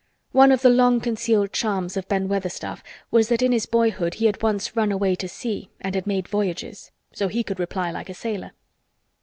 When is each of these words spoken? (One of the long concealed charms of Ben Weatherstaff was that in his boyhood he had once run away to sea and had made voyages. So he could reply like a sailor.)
(One 0.31 0.51
of 0.51 0.63
the 0.63 0.69
long 0.69 0.99
concealed 0.99 1.53
charms 1.53 1.95
of 1.95 2.07
Ben 2.07 2.27
Weatherstaff 2.27 2.81
was 3.11 3.29
that 3.29 3.43
in 3.43 3.51
his 3.51 3.67
boyhood 3.67 4.15
he 4.15 4.25
had 4.25 4.41
once 4.41 4.75
run 4.75 4.91
away 4.91 5.13
to 5.13 5.27
sea 5.27 5.69
and 5.79 5.93
had 5.93 6.07
made 6.07 6.27
voyages. 6.27 6.89
So 7.13 7.27
he 7.27 7.43
could 7.43 7.59
reply 7.59 7.91
like 7.91 8.09
a 8.09 8.15
sailor.) 8.15 8.53